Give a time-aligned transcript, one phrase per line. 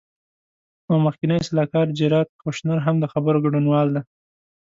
[0.89, 4.01] او مخکینی سلاکار جیراد کوشنر هم د خبرو ګډونوال دی.